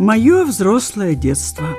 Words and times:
Мое 0.00 0.46
взрослое 0.46 1.14
детство. 1.14 1.76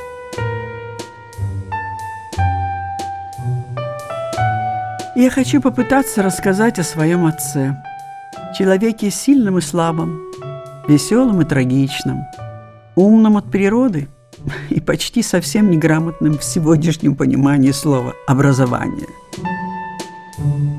Я 5.15 5.31
хочу 5.31 5.60
попытаться 5.60 6.21
рассказать 6.21 6.78
о 6.78 6.84
своем 6.84 7.26
отце. 7.26 7.84
Человеке 8.56 9.10
сильном 9.10 9.57
и 9.57 9.62
слабом, 9.62 10.21
веселым 10.88 11.42
и 11.42 11.46
трагичным, 11.46 12.21
умным 12.96 13.38
от 13.38 13.49
природы 13.49 14.07
и 14.69 14.79
почти 14.79 15.24
совсем 15.24 15.72
неграмотным 15.72 16.38
в 16.38 16.44
сегодняшнем 16.44 17.16
понимании 17.16 17.72
слова 17.72 18.13
«образование». 18.27 19.08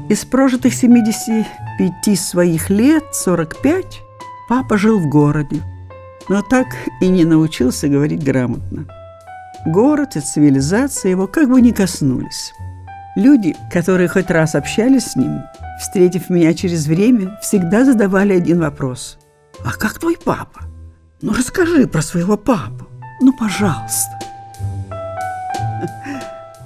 Из 0.09 0.25
прожитых 0.25 0.75
75 0.75 2.21
своих 2.21 2.71
лет 2.71 3.03
45 3.11 4.01
папа 4.49 4.79
жил 4.79 5.01
в 5.01 5.09
городе, 5.09 5.61
но 6.33 6.41
так 6.41 6.67
и 7.03 7.09
не 7.09 7.27
научился 7.27 7.89
говорить 7.89 8.25
грамотно. 8.25 8.87
Город 9.67 10.17
и 10.17 10.21
цивилизация 10.21 11.11
его 11.11 11.27
как 11.27 11.51
бы 11.51 11.61
не 11.61 11.73
коснулись. 11.73 12.55
Люди, 13.17 13.55
которые 13.71 14.09
хоть 14.09 14.31
раз 14.31 14.55
общались 14.55 15.09
с 15.09 15.17
ним, 15.17 15.43
встретив 15.79 16.31
меня 16.31 16.55
через 16.55 16.87
время, 16.87 17.39
всегда 17.43 17.85
задавали 17.85 18.33
один 18.33 18.61
вопрос. 18.61 19.19
«А 19.63 19.73
как 19.73 19.99
твой 19.99 20.17
папа? 20.17 20.63
Ну, 21.21 21.35
расскажи 21.35 21.87
про 21.87 22.01
своего 22.01 22.39
папу. 22.39 22.87
Ну, 23.21 23.35
пожалуйста». 23.35 24.19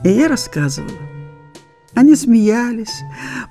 И 0.05 0.11
я 0.11 0.29
рассказывала. 0.29 0.93
Они 1.97 2.15
смеялись, 2.15 3.03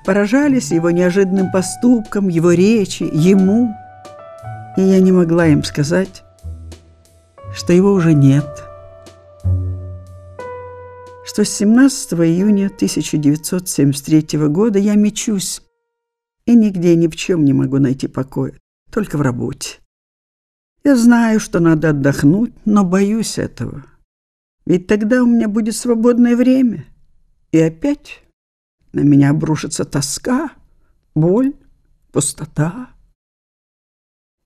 поражались 0.06 0.70
его 0.70 0.90
неожиданным 0.90 1.52
поступкам, 1.52 2.28
его 2.28 2.52
речи, 2.52 3.02
ему. 3.02 3.76
И 4.76 4.82
я 4.82 5.00
не 5.00 5.12
могла 5.12 5.46
им 5.46 5.64
сказать, 5.64 6.22
что 7.52 7.72
его 7.72 7.92
уже 7.92 8.14
нет– 8.14 8.46
что 11.36 11.44
с 11.44 11.50
17 11.50 12.14
июня 12.14 12.68
1973 12.68 14.38
года 14.48 14.78
я 14.78 14.94
мечусь 14.94 15.60
и 16.46 16.54
нигде 16.54 16.96
ни 16.96 17.08
в 17.08 17.14
чем 17.16 17.44
не 17.44 17.52
могу 17.52 17.78
найти 17.78 18.08
покоя, 18.08 18.54
только 18.90 19.18
в 19.18 19.20
работе. 19.20 19.80
Я 20.82 20.96
знаю, 20.96 21.38
что 21.38 21.60
надо 21.60 21.90
отдохнуть, 21.90 22.54
но 22.64 22.84
боюсь 22.84 23.36
этого. 23.36 23.84
Ведь 24.64 24.86
тогда 24.86 25.22
у 25.22 25.26
меня 25.26 25.46
будет 25.46 25.76
свободное 25.76 26.36
время, 26.36 26.86
и 27.52 27.58
опять 27.58 28.22
на 28.94 29.00
меня 29.00 29.28
обрушится 29.28 29.84
тоска, 29.84 30.48
боль, 31.14 31.52
пустота. 32.12 32.88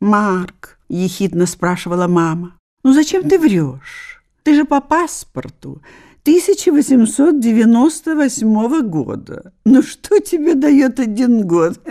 «Марк»,— 0.00 0.78
ехидно 0.88 1.44
спрашивала 1.46 2.08
мама,— 2.08 2.58
«ну 2.82 2.92
зачем 2.92 3.28
ты 3.28 3.38
врешь? 3.38 4.24
Ты 4.42 4.54
же 4.54 4.64
по 4.64 4.80
паспорту 4.80 5.82
1898 6.22 8.88
года. 8.88 9.52
Ну 9.64 9.82
что 9.82 10.18
тебе 10.18 10.54
дает 10.54 10.98
один 10.98 11.46
год?» 11.46 11.78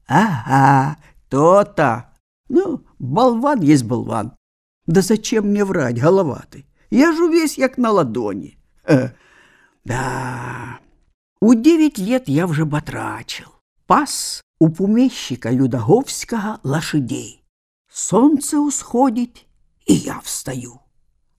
Ага, 0.07 0.97
то-то. 1.29 2.13
Ну, 2.49 2.85
болван 2.99 3.61
есть 3.61 3.83
болван. 3.83 4.35
Да 4.85 5.01
зачем 5.01 5.47
мне 5.47 5.65
врать, 5.65 5.99
головатый? 5.99 6.67
Я 6.93 7.11
ж 7.11 7.23
увесь 7.23 7.57
як 7.57 7.77
на 7.77 7.91
ладони. 7.91 8.57
Э, 8.87 9.09
да, 9.83 10.79
у 11.41 11.55
девять 11.55 11.97
лет 11.97 12.29
я 12.29 12.45
вже 12.45 12.65
батрачил. 12.65 13.47
Пас 13.87 14.43
у 14.59 14.69
помещика 14.69 15.49
Людаговского 15.49 16.59
лошадей. 16.63 17.43
Солнце 17.91 18.59
усходит, 18.59 19.45
и 19.87 19.93
я 19.93 20.19
встаю. 20.19 20.81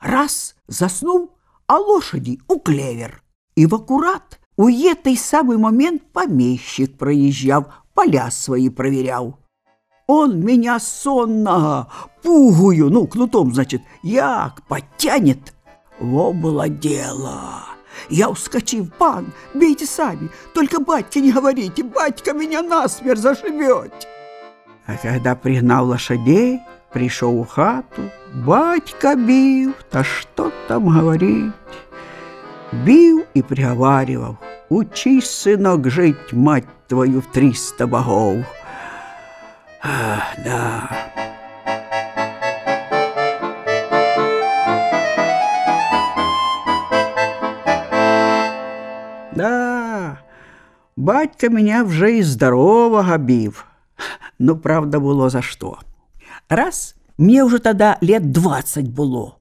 Раз 0.00 0.56
заснул, 0.66 1.38
а 1.68 1.78
лошади 1.78 2.40
у 2.48 2.58
клевер. 2.58 3.22
И 3.54 3.66
в 3.66 3.76
аккурат 3.76 4.40
у 4.56 4.68
этой 4.68 5.16
самый 5.16 5.56
момент 5.56 6.02
помещик 6.12 6.98
проезжав, 6.98 7.84
поля 7.94 8.32
свои 8.32 8.70
проверял. 8.70 9.38
Он 10.06 10.40
меня 10.40 10.78
сонного 10.80 11.88
пугую, 12.22 12.90
ну, 12.90 13.06
кнутом, 13.06 13.54
значит, 13.54 13.80
як 14.02 14.62
подтянет. 14.68 15.54
Во 15.98 16.32
было 16.32 16.68
дело. 16.68 17.62
Я 18.10 18.28
ускочив, 18.28 18.92
пан, 18.98 19.32
бейте 19.54 19.86
сами, 19.86 20.28
только 20.52 20.80
батьке 20.80 21.20
не 21.20 21.32
говорите, 21.32 21.84
батька 21.84 22.34
меня 22.34 22.60
насмерть 22.60 23.20
зашибет. 23.20 24.06
А 24.86 24.96
когда 24.96 25.34
пригнал 25.34 25.86
лошадей, 25.86 26.60
пришел 26.92 27.42
в 27.42 27.48
хату, 27.48 28.10
батька 28.34 29.14
бил, 29.14 29.72
да 29.90 30.04
что 30.04 30.52
там 30.68 30.88
говорить. 30.88 31.54
Бил 32.72 33.24
и 33.32 33.40
приговаривал, 33.40 34.36
учись, 34.68 35.30
сынок, 35.30 35.88
жить, 35.88 36.32
мать 36.32 36.66
твою, 36.88 37.22
в 37.22 37.32
триста 37.32 37.86
богов. 37.86 38.44
Ах, 39.86 40.34
да. 40.42 40.88
Да, 49.36 50.18
батька 50.96 51.50
меня 51.50 51.82
вже 51.82 52.16
і 52.16 52.22
здорового 52.22 53.18
бив. 53.18 53.64
Ну, 54.38 54.56
правда, 54.56 55.00
було 55.00 55.30
за 55.30 55.42
що. 55.42 55.78
Раз 56.48 56.96
мне 57.18 57.44
уже 57.44 57.58
тогда 57.58 57.98
лет 58.02 58.32
двадцать 58.32 58.88
было. 58.88 59.32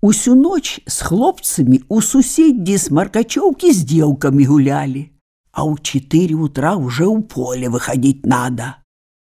Усю 0.00 0.36
ночь 0.36 0.80
с 0.86 1.02
хлопцами 1.02 1.80
у 1.88 2.00
соседей 2.02 2.78
с 2.78 2.90
Маркачевки 2.90 3.72
с 3.72 3.82
девками 3.82 4.44
гуляли, 4.44 5.10
а 5.50 5.64
у 5.64 5.76
четыре 5.76 6.34
утра 6.34 6.76
уже 6.76 7.06
у 7.06 7.20
поля 7.22 7.68
выходить 7.68 8.24
надо. 8.24 8.76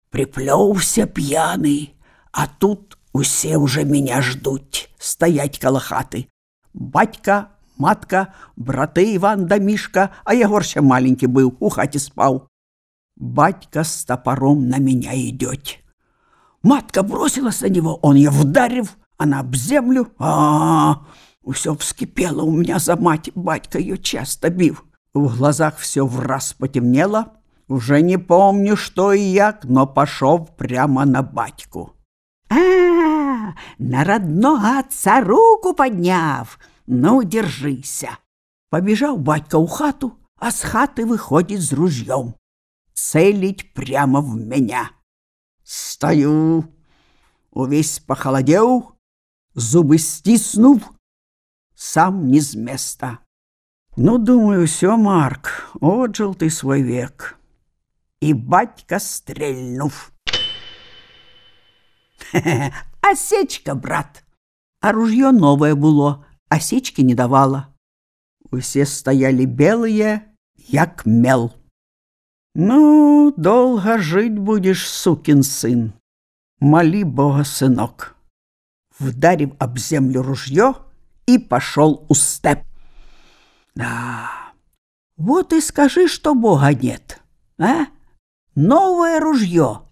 Приплёўся 0.09 1.07
п'яный, 1.07 1.95
а 2.31 2.47
тут 2.47 2.97
Усе 3.15 3.55
уже 3.55 3.85
меня 3.85 4.21
ждуть, 4.21 4.89
стаять 4.99 5.57
каля 5.57 5.79
хаты. 5.79 6.27
Батька, 6.73 7.47
матка, 7.77 8.33
браты 8.57 9.15
Іван 9.15 9.45
да 9.45 9.57
Мішка, 9.57 10.09
а 10.25 10.33
Егор 10.33 10.65
ще 10.65 10.81
маленький 10.81 11.27
был, 11.27 11.55
у 11.59 11.69
хаті 11.69 11.99
спал. 11.99 12.49
Батька 13.15 13.85
с 13.85 14.03
топором 14.03 14.67
на 14.67 14.79
меня 14.79 15.13
идет. 15.13 15.79
Матка 16.61 17.03
бросилась 17.03 17.61
на 17.61 17.69
него, 17.69 17.99
он 18.01 18.17
ее 18.17 18.31
вдарив, 18.31 18.97
она 19.17 19.39
об 19.39 19.55
землю. 19.55 20.07
А, 20.17 20.27
-а, 20.27 20.95
-а 21.45 21.53
все 21.53 21.73
вскипело 21.73 22.43
у 22.43 22.51
меня 22.51 22.79
за 22.79 22.97
мать, 22.97 23.31
батька 23.33 23.79
ее 23.79 23.97
часто 23.97 24.49
бив. 24.49 24.83
В 25.13 25.37
глазах 25.37 25.77
все 25.77 26.05
в 26.05 26.19
раз 26.19 26.51
потемнело, 26.51 27.31
уже 27.70 28.02
не 28.02 28.18
помню, 28.18 28.76
что 28.76 29.12
и 29.12 29.20
як, 29.20 29.64
но 29.64 29.86
пошел 29.86 30.44
прямо 30.56 31.04
на 31.04 31.22
батьку. 31.22 31.92
А, 32.48 32.54
-а, 32.54 32.58
-а 32.58 33.52
на 33.78 34.04
родного 34.04 34.78
отца 34.78 35.20
руку 35.20 35.74
подняв. 35.74 36.58
Ну, 36.86 37.22
держися. 37.22 38.18
Побежал 38.70 39.16
батька 39.16 39.58
у 39.58 39.66
хату, 39.66 40.12
а 40.36 40.50
с 40.50 40.62
хаты 40.62 41.06
выходит 41.06 41.60
с 41.60 41.72
ружьем. 41.72 42.34
Целить 42.92 43.72
прямо 43.72 44.20
в 44.20 44.34
меня. 44.34 44.90
Стою, 45.62 46.64
увесь 47.50 48.00
похолодел, 48.00 48.92
зубы 49.54 49.98
стиснув, 49.98 50.82
сам 51.76 52.26
не 52.26 52.40
с 52.40 52.54
места. 52.56 53.18
Ну, 53.96 54.18
думаю, 54.18 54.66
все, 54.66 54.96
Марк, 54.96 55.70
отжил 55.80 56.34
ты 56.34 56.50
свой 56.50 56.82
век. 56.82 57.39
И 58.20 58.34
батька 58.34 58.98
стрельнув. 58.98 60.12
Осечка, 63.00 63.74
брат. 63.74 64.24
А 64.80 64.92
ружье 64.92 65.30
новое 65.30 65.74
было, 65.74 66.26
осечки 66.48 67.00
не 67.00 67.14
давало. 67.14 67.74
Усе 68.50 68.84
стояли 68.84 69.44
белые, 69.44 70.34
як 70.56 71.06
мел. 71.06 71.54
Ну, 72.54 73.32
долго 73.36 73.98
жить 73.98 74.38
будешь, 74.38 74.88
сукин 74.88 75.42
сын. 75.42 75.92
Моли 76.58 77.04
Бога, 77.04 77.44
сынок. 77.44 78.16
Вдарив 78.98 79.52
об 79.58 79.78
землю 79.78 80.22
ружье 80.22 80.74
и 81.26 81.38
пошел 81.38 82.04
у 82.08 82.14
степ. 82.14 82.60
Да, 83.74 84.52
вот 85.16 85.52
и 85.52 85.60
скажи, 85.60 86.06
что 86.06 86.34
Бога 86.34 86.74
нет, 86.74 87.22
а? 87.58 87.86
Новое 88.56 89.20
ружье 89.20 89.82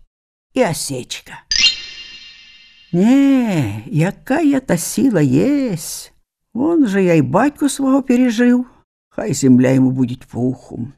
и 0.53 0.61
осечка. 0.63 1.43
Не, 2.91 3.85
якая-то 3.87 4.77
сила 4.77 5.19
есть. 5.19 6.13
Он 6.55 6.89
же 6.89 7.01
я 7.01 7.15
и 7.15 7.21
батьку 7.21 7.69
свого 7.69 8.03
пережил. 8.03 8.67
Хай 9.11 9.33
земля 9.33 9.71
ему 9.71 9.93
будет 9.93 10.27
пухом. 10.27 10.95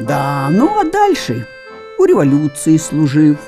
Да, 0.00 0.48
ну 0.50 0.80
а 0.80 0.84
дальше 0.84 1.46
у 1.98 2.04
революции 2.04 2.76
служив. 2.76 3.38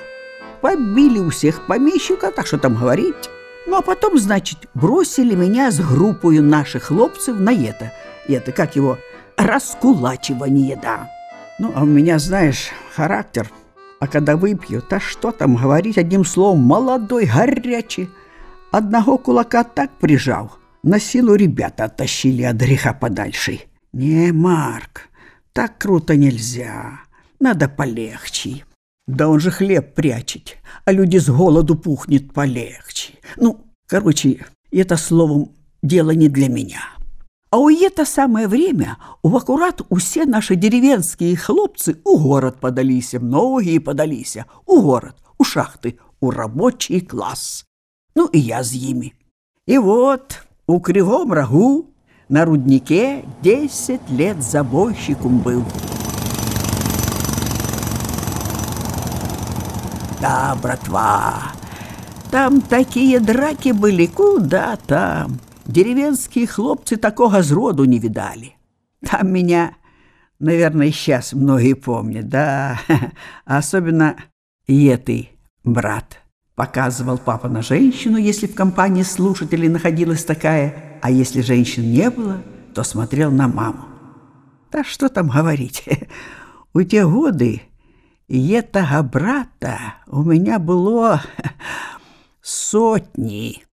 Побили 0.61 1.19
у 1.19 1.31
всех 1.31 1.67
помещика, 1.67 2.31
так 2.31 2.47
что 2.47 2.59
там 2.59 2.77
говорить. 2.77 3.31
Ну 3.67 3.77
а 3.77 3.83
потом, 3.83 4.19
значит, 4.19 4.59
бросили 4.75 5.35
меня 5.35 5.71
с 5.71 5.81
группой 5.81 6.41
наших 6.41 6.85
хлопцев 6.85 7.39
на 7.39 7.53
это. 7.53 7.93
Это, 8.29 8.53
как 8.53 8.77
его, 8.77 8.99
раскулачивание, 9.37 10.79
да. 10.81 11.11
Ну, 11.59 11.73
а 11.75 11.83
у 11.83 11.87
меня, 11.87 12.19
знаешь, 12.19 12.71
характер. 12.95 13.51
А 14.01 14.07
когда 14.07 14.37
выпью, 14.37 14.83
то 14.83 14.99
что 14.99 15.31
там 15.31 15.57
говорить 15.57 15.99
одним 15.99 16.25
словом, 16.25 16.61
молодой, 16.61 17.27
горячий. 17.27 18.09
Одного 18.71 19.19
кулака 19.19 19.65
так 19.65 19.91
прижал, 19.99 20.53
на 20.83 21.01
силу 21.01 21.35
ребята 21.35 21.85
оттащили 21.85 22.43
от 22.45 22.57
греха 22.57 22.93
подальше. 22.93 23.61
Не, 23.93 24.33
Марк, 24.33 25.09
так 25.53 25.77
круто 25.79 26.17
нельзя, 26.17 27.01
надо 27.41 27.69
полегче. 27.69 28.65
Да 29.11 29.29
он 29.29 29.41
же 29.41 29.51
хлеб 29.51 29.95
прячет, 29.95 30.57
а 30.85 30.93
люди 30.93 31.19
с 31.19 31.29
голоду 31.29 31.75
пухнет 31.75 32.33
полегче. 32.33 33.15
Ну, 33.37 33.67
короче, 33.87 34.47
это 34.71 34.97
словом 34.97 35.53
дело 35.83 36.13
не 36.13 36.29
для 36.29 36.49
меня. 36.49 36.81
А 37.51 37.59
у 37.59 37.69
это 37.69 38.05
самое 38.05 38.47
время 38.47 38.99
у 39.23 39.37
аккурат 39.37 39.83
усе 39.89 40.25
наши 40.25 40.55
деревенские 40.55 41.37
хлопцы 41.37 42.01
у 42.05 42.19
город 42.19 42.61
подались, 42.61 43.15
многие 43.15 43.79
подались, 43.79 44.39
у 44.67 44.81
город, 44.81 45.17
у 45.39 45.45
шахты, 45.45 45.99
у 46.21 46.31
рабочий 46.31 47.01
класс. 47.01 47.65
Ну 48.15 48.27
и 48.27 48.39
я 48.39 48.63
с 48.63 48.73
ними. 48.73 49.15
И 49.67 49.79
вот 49.79 50.45
у 50.69 50.79
Кривом 50.79 51.33
Рагу 51.33 51.91
на 52.29 52.45
руднике 52.45 53.25
десять 53.43 54.09
лет 54.09 54.41
забойщиком 54.41 55.41
был. 55.41 55.65
Да, 60.21 60.55
братва, 60.63 61.53
там 62.31 62.61
такие 62.61 63.19
драки 63.19 63.73
были, 63.73 64.07
куда 64.07 64.77
там. 64.77 65.41
Деревенские 65.67 66.47
хлопцы 66.47 66.97
такого 66.97 67.43
зроду 67.43 67.85
не 67.85 67.99
видали. 67.99 68.55
Там 69.05 69.33
меня, 69.33 69.75
наверное, 70.39 70.91
сейчас 70.91 71.33
многие 71.33 71.75
помнят, 71.75 72.29
да, 72.29 72.79
особенно 73.45 74.17
Еты, 74.67 75.31
брат. 75.65 76.21
Показывал 76.55 77.19
папа 77.19 77.49
на 77.49 77.63
женщину, 77.63 78.19
если 78.19 78.47
в 78.47 78.55
компании 78.55 79.03
слушателей 79.03 79.69
находилась 79.69 80.25
такая, 80.25 80.99
а 81.03 81.11
если 81.11 81.41
женщин 81.41 81.91
не 81.91 82.11
было, 82.11 82.43
то 82.75 82.83
смотрел 82.83 83.33
на 83.33 83.49
маму. 83.49 83.87
Да 84.71 84.85
что 84.85 85.09
там 85.09 85.29
говорить, 85.29 85.85
у 86.75 86.83
те 86.83 87.07
годы 87.07 87.63
этого 88.31 89.03
брата 89.03 89.95
у 90.07 90.23
меня 90.23 90.59
было 90.59 91.23
сотни. 92.41 93.65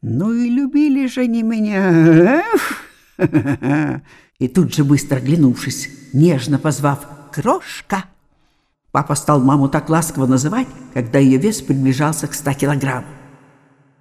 Ну 0.00 0.32
и 0.32 0.48
любили 0.48 1.06
же 1.06 1.20
они 1.22 1.42
меня. 1.42 2.42
И 4.38 4.48
тут 4.48 4.74
же, 4.74 4.82
быстро 4.82 5.16
оглянувшись, 5.16 5.90
нежно 6.12 6.58
позвав 6.58 7.06
«Крошка!», 7.30 8.04
папа 8.90 9.14
стал 9.14 9.40
маму 9.40 9.68
так 9.68 9.88
ласково 9.88 10.26
называть, 10.26 10.66
когда 10.94 11.18
ее 11.18 11.38
вес 11.38 11.60
приближался 11.60 12.26
к 12.26 12.34
ста 12.34 12.54
килограммам. 12.54 13.14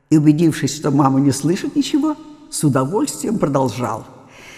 И, 0.10 0.18
убедившись, 0.18 0.76
что 0.76 0.92
мама 0.92 1.20
не 1.20 1.32
слышит 1.32 1.76
ничего, 1.76 2.16
с 2.50 2.64
удовольствием 2.64 3.38
продолжал. 3.38 4.08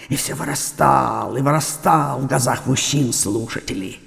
И 0.08 0.16
все 0.16 0.34
вырастал, 0.34 1.36
и 1.36 1.42
вырастал 1.42 2.20
в 2.20 2.26
глазах 2.28 2.66
мужчин-слушателей. 2.66 4.00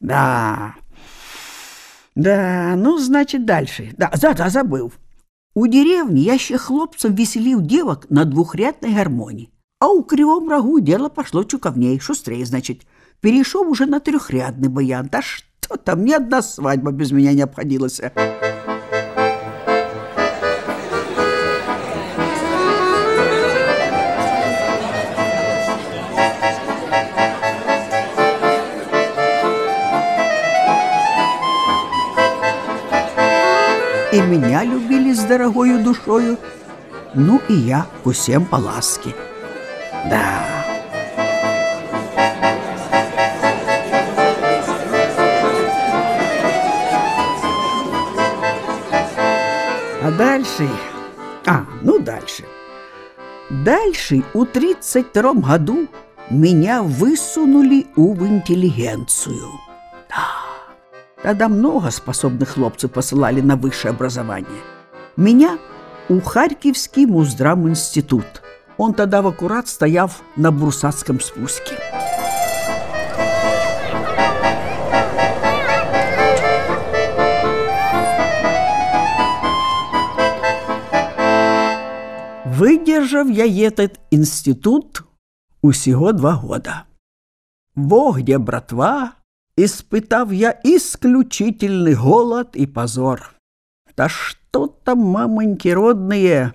Да, 0.00 0.74
да, 2.18 2.74
ну, 2.76 2.98
значит, 2.98 3.44
дальше. 3.44 3.94
Да, 3.96 4.10
да, 4.20 4.34
да, 4.34 4.50
забыл. 4.50 4.92
У 5.54 5.66
деревні 5.66 6.22
я 6.22 6.38
ще 6.38 6.58
хлопцам 6.58 7.14
веселил 7.14 7.60
девок 7.60 8.10
на 8.10 8.24
двухрядной 8.24 8.92
гармонии. 8.92 9.50
А 9.80 9.88
у 9.88 10.02
кривом 10.02 10.48
рагу 10.48 10.80
дело 10.80 11.08
пошло 11.08 11.44
чуковней, 11.44 12.00
шустрее, 12.00 12.44
значит. 12.44 12.82
Перешел 13.20 13.68
уже 13.68 13.86
на 13.86 14.00
трехрядный 14.00 14.68
баян. 14.68 15.08
Да 15.12 15.22
что 15.22 15.76
там, 15.76 16.04
ни 16.04 16.12
одна 16.12 16.42
свадьба 16.42 16.90
без 16.90 17.12
меня 17.12 17.32
не 17.34 17.42
обходилась. 17.42 18.00
Меня 34.28 34.62
любили 34.62 35.12
с 35.12 35.20
дорогою 35.20 35.82
душою, 35.82 36.36
ну 37.14 37.40
и 37.48 37.54
я 37.54 37.86
к 38.02 38.06
усем 38.06 38.44
по 38.44 38.56
ласке. 38.56 39.14
Да. 40.10 40.44
А 50.02 50.10
дальше... 50.10 50.68
А, 51.46 51.64
ну 51.82 51.98
дальше. 51.98 52.44
Дальше 53.50 54.22
у 54.34 54.44
32 54.44 55.32
году 55.34 55.88
меня 56.30 56.82
высунули 56.82 57.86
в 57.96 58.26
интеллигенцию. 58.26 59.67
Да. 61.22 61.30
Тогда 61.30 61.48
много 61.48 61.90
способных 61.90 62.50
хлопцев 62.50 62.92
посылали 62.92 63.40
на 63.40 63.56
высшее 63.56 63.90
образование. 63.90 64.60
Меня 65.16 65.58
у 66.08 66.20
Харьковский 66.20 67.06
Муздрам 67.06 67.68
институт, 67.68 68.24
Он 68.76 68.94
тогда 68.94 69.22
в 69.22 69.26
аккурат 69.26 69.68
стоял 69.68 70.10
на 70.36 70.52
брусацком 70.52 71.20
спуске. 71.20 71.74
Выдержав 82.44 83.28
я 83.28 83.66
этот 83.66 84.00
институт 84.10 85.04
усего 85.62 86.12
два 86.12 86.36
года. 86.36 86.84
Во 87.74 88.12
где, 88.12 88.38
братва, 88.38 89.17
испытав 89.64 90.32
я 90.32 90.58
исключительный 90.62 91.94
голод 91.94 92.54
и 92.56 92.66
позор. 92.66 93.34
Да 93.96 94.08
что 94.08 94.68
там, 94.84 95.00
мамоньки 95.00 95.68
родные! 95.68 96.54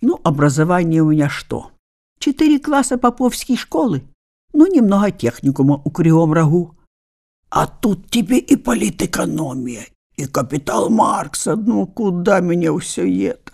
Ну, 0.00 0.18
образование 0.24 1.02
у 1.02 1.10
меня 1.10 1.28
что? 1.28 1.70
Четыре 2.18 2.58
класса 2.58 2.96
поповской 2.96 3.56
школы, 3.56 4.02
ну, 4.52 4.66
немного 4.66 5.10
техникума 5.10 5.80
у 5.84 5.90
Кривом 5.90 6.32
Рагу. 6.32 6.74
А 7.50 7.66
тут 7.66 8.10
тебе 8.10 8.38
и 8.38 8.56
политэкономия, 8.56 9.86
и 10.16 10.24
капитал 10.24 10.88
Маркса. 10.88 11.56
Ну, 11.56 11.86
куда 11.86 12.40
меня 12.40 12.76
все 12.78 13.02
это? 13.26 13.52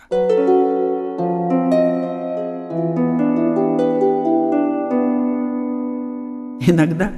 Иногда 6.65 7.11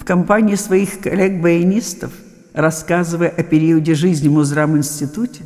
в 0.00 0.04
компании 0.04 0.54
своих 0.54 1.00
коллег-баянистов, 1.00 2.10
рассказывая 2.54 3.28
о 3.28 3.42
периоде 3.42 3.94
жизни 3.94 4.28
в 4.28 4.32
Музрам-институте, 4.32 5.44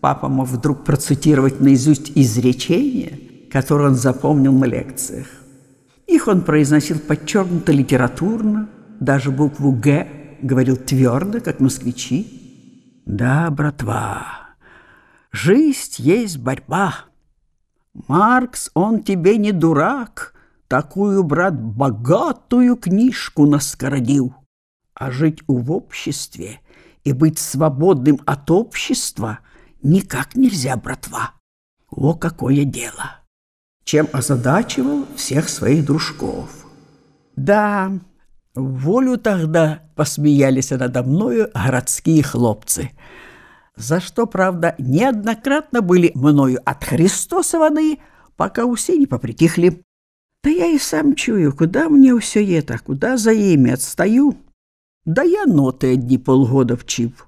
папа 0.00 0.28
мог 0.28 0.46
вдруг 0.46 0.84
процитировать 0.84 1.60
наизусть 1.60 2.12
изречения, 2.14 3.18
которые 3.50 3.88
он 3.88 3.94
запомнил 3.96 4.52
на 4.52 4.64
лекциях. 4.64 5.26
Их 6.06 6.28
он 6.28 6.42
произносил 6.42 7.00
подчеркнуто 7.00 7.72
литературно, 7.72 8.68
даже 9.00 9.32
букву 9.32 9.72
«Г» 9.72 10.06
говорил 10.40 10.76
твердо, 10.76 11.40
как 11.40 11.58
москвичи. 11.58 13.02
«Да, 13.06 13.50
братва, 13.50 14.22
жизнь 15.32 15.94
есть 15.98 16.38
борьба. 16.38 16.94
Маркс, 18.06 18.70
он 18.74 19.02
тебе 19.02 19.36
не 19.36 19.50
дурак, 19.50 20.35
Такую, 20.68 21.22
брат, 21.22 21.60
богатую 21.60 22.76
книжку 22.76 23.46
наскородил. 23.46 24.34
А 24.94 25.10
жить 25.10 25.42
в 25.46 25.70
обществе 25.70 26.60
и 27.04 27.12
быть 27.12 27.38
свободным 27.38 28.18
от 28.26 28.50
общества 28.50 29.38
никак 29.82 30.34
нельзя, 30.34 30.76
братва. 30.76 31.32
О, 31.88 32.14
какое 32.14 32.64
дело! 32.64 33.20
Чем 33.84 34.08
озадачивал 34.12 35.06
всех 35.14 35.48
своих 35.48 35.84
дружков. 35.84 36.66
Да, 37.36 37.92
волю 38.54 39.18
тогда 39.18 39.82
посмеялись 39.94 40.70
надо 40.70 41.04
мною 41.04 41.50
городские 41.54 42.24
хлопцы, 42.24 42.90
за 43.76 44.00
что, 44.00 44.26
правда, 44.26 44.74
неоднократно 44.78 45.82
были 45.82 46.10
мною 46.14 46.58
отхристосованы, 46.64 47.98
пока 48.34 48.72
все 48.74 48.96
не 48.96 49.06
попритихли. 49.06 49.85
Да 50.46 50.52
я 50.52 50.66
и 50.66 50.78
сам 50.78 51.16
чую, 51.16 51.52
куда 51.52 51.88
мне 51.88 52.16
все 52.20 52.44
это, 52.56 52.78
куда 52.78 53.16
за 53.16 53.32
ими 53.32 53.72
отстаю. 53.72 54.36
Да 55.04 55.24
я 55.24 55.44
ноты 55.44 55.94
одни 55.94 56.18
полгода 56.18 56.76
вчив, 56.76 57.26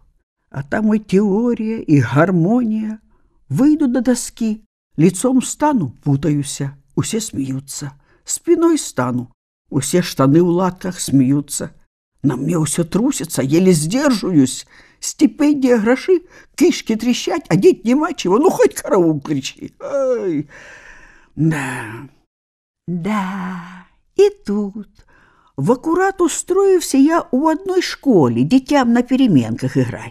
а 0.50 0.62
там 0.62 0.94
и 0.94 1.00
теория, 1.00 1.82
и 1.82 2.00
гармония. 2.00 3.00
Выйду 3.48 3.88
до 3.88 4.02
доски, 4.02 4.62
лицом 4.96 5.42
стану, 5.42 5.96
путаюся, 6.04 6.78
усе 6.94 7.20
смеются. 7.20 7.92
Спиной 8.24 8.78
стану, 8.78 9.32
усе 9.68 10.00
штаны 10.00 10.40
в 10.40 10.50
латках 10.50 11.00
смеются. 11.00 11.72
На 12.22 12.36
мне 12.36 12.56
все 12.66 12.84
трусится, 12.84 13.42
еле 13.42 13.72
сдерживаюсь. 13.72 14.64
Стипендия, 15.00 15.78
гроши, 15.78 16.22
кишки 16.54 16.94
трещать, 16.94 17.46
а 17.48 17.56
деть 17.56 17.84
нема 17.84 18.12
чего, 18.12 18.38
ну 18.38 18.48
хоть 18.48 18.76
караул 18.76 19.20
кричи. 19.20 19.74
Ай, 19.80 20.48
да... 21.34 22.08
Да, 22.88 23.84
и 24.16 24.30
тут, 24.46 24.88
в 25.58 25.72
аккурат 25.72 26.22
устроився 26.22 26.96
я 26.96 27.26
у 27.32 27.48
одной 27.48 27.82
школе 27.82 28.44
детям 28.44 28.94
на 28.94 29.02
переменках 29.02 29.76
играть. 29.76 30.10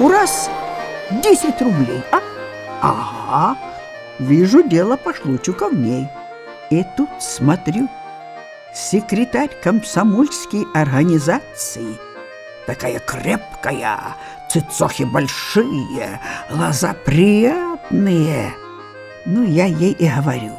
У 0.00 0.08
раз 0.08 0.50
десять 1.22 1.62
рублей, 1.62 2.02
а? 2.10 2.20
Ага, 2.82 3.56
вижу, 4.18 4.64
дело 4.64 4.96
пошло 4.96 5.36
чуковней. 5.36 6.08
И 6.70 6.84
тут 6.96 7.08
смотрю, 7.20 7.88
секретарь 8.74 9.50
комсомольской 9.62 10.66
организации, 10.74 11.96
такая 12.66 12.98
крепкая, 12.98 14.16
цицохи 14.50 15.04
большие, 15.04 16.20
глаза 16.50 16.94
приятные. 17.04 18.52
Ну, 19.24 19.44
я 19.44 19.66
ей 19.66 19.92
и 19.92 20.08
говорю, 20.08 20.54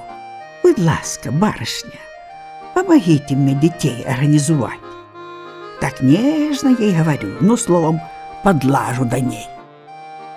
будь 0.64 0.80
ласка, 0.80 1.32
барышня, 1.32 2.00
помогите 2.74 3.36
мне 3.36 3.54
детей 3.54 4.04
организовать. 4.04 4.80
Так 5.82 6.02
нежно 6.02 6.70
ей 6.70 6.96
говорю, 6.96 7.36
ну, 7.42 7.58
словом, 7.58 8.00
подлажу 8.44 9.04
до 9.04 9.20
ней. 9.20 9.48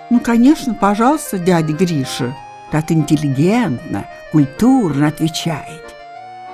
Ну, 0.09 0.19
конечно, 0.19 0.73
пожалуйста, 0.73 1.37
дядя 1.37 1.73
Гриша, 1.73 2.35
так 2.71 2.91
интеллигентно, 2.91 4.05
культурно 4.31 5.07
отвечает. 5.07 5.95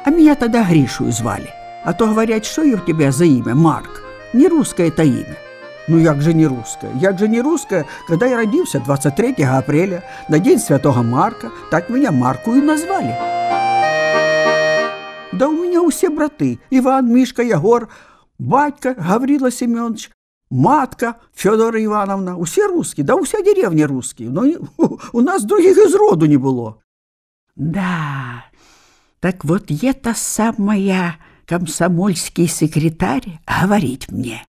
А 0.05 0.10
меня 0.10 0.36
тогда 0.36 0.63
Гришу 0.63 1.10
звали. 1.12 1.50
А 1.84 1.93
то 1.93 2.08
говорят, 2.08 2.46
что 2.46 2.63
я 2.63 2.75
у 2.75 2.79
тебя 2.79 3.12
за 3.12 3.25
имя, 3.25 3.55
Марк. 3.55 4.03
Не 4.34 4.48
русское 4.48 4.89
это 4.89 5.03
имя. 5.03 5.38
Ну 5.91 6.00
як 6.00 6.21
же 6.21 6.33
не 6.33 6.48
русская? 6.48 6.89
Як 6.95 7.19
же 7.19 7.27
не 7.27 7.41
русская, 7.41 7.86
когда 8.07 8.25
я 8.25 8.38
родился 8.38 8.79
23 8.79 9.43
апреля, 9.43 10.05
на 10.29 10.39
день 10.39 10.57
Святого 10.57 11.01
Марка, 11.01 11.51
так 11.69 11.89
меня 11.89 12.13
Марку 12.13 12.55
и 12.55 12.62
назвали. 12.62 13.13
Да 15.33 15.50
у 15.50 15.51
меня 15.51 15.86
все 15.89 16.10
браты, 16.10 16.62
Иван, 16.69 17.13
Мишка, 17.13 17.41
Егор, 17.41 17.89
батька 18.39 18.93
Гаврила 18.93 19.51
Семенович, 19.51 20.12
матка 20.50 21.17
Федора 21.33 21.83
Ивановна, 21.83 22.38
усе 22.38 22.67
русские, 22.67 23.05
да 23.05 23.17
уся 23.17 23.41
деревня 23.41 23.86
русские, 23.86 24.29
но 24.29 24.45
у 25.12 25.19
нас 25.19 25.43
других 25.43 25.77
из 25.77 25.93
роду 25.93 26.25
не 26.25 26.38
было. 26.38 26.77
Да, 27.57 28.45
так 29.19 29.43
вот 29.43 29.65
это 29.69 30.13
самая 30.15 31.17
комсомольский 31.45 32.48
секретарь 32.48 33.41
говорит 33.45 34.10
мне. 34.10 34.45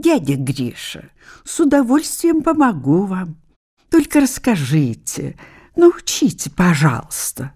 Дядя 0.00 0.34
Гриша, 0.36 1.10
с 1.44 1.60
удовольствием 1.60 2.42
помогу 2.42 3.06
вам. 3.06 3.36
Только 3.90 4.20
расскажите, 4.20 5.38
научите, 5.76 6.50
пожалуйста. 6.50 7.52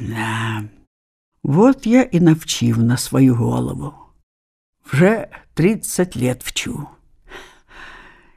Да, 0.00 0.64
вот 1.42 1.86
я 1.86 2.02
и 2.02 2.20
навчив 2.20 2.76
на 2.76 2.98
свою 2.98 3.34
голову. 3.36 3.94
Вже 4.84 5.30
тридцать 5.54 6.14
лет 6.14 6.42
вчу. 6.42 6.90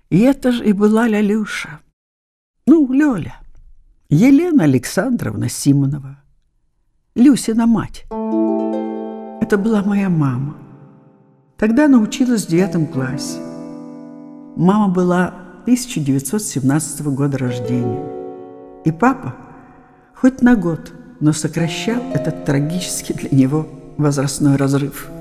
И 0.10 0.20
это 0.20 0.53
же 0.53 0.65
и 0.65 0.72
была 0.72 1.10
Лялюша. 1.10 1.82
Ну, 2.65 2.94
Лёля, 2.94 3.41
Елена 4.10 4.63
Александровна 4.63 5.50
Симонова, 5.50 6.24
Люсина 7.15 7.67
мать. 7.67 8.06
Это 9.41 9.58
была 9.58 9.84
моя 9.84 10.10
мама. 10.10 10.66
Тогда 11.57 11.87
научилась 11.87 12.45
в 12.45 12.49
девятом 12.49 12.85
классе. 12.85 13.39
Мама 14.55 14.89
была 14.89 15.33
1917 15.63 17.01
года 17.07 17.37
рождения. 17.39 18.05
И 18.85 18.91
папа, 18.91 19.35
хоть 20.13 20.41
на 20.41 20.55
год, 20.55 20.93
но 21.19 21.33
сокращал 21.33 22.01
этот 22.13 22.45
трагический 22.45 23.15
для 23.15 23.29
него 23.31 23.67
возрастной 23.97 24.55
разрыв– 24.55 25.07